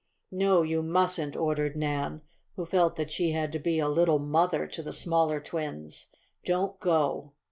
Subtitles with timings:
[0.31, 2.21] "No, you mustn't," ordered Nan,
[2.55, 6.07] who felt that she had to be a little mother to the smaller twins.
[6.43, 7.33] "Don't go!"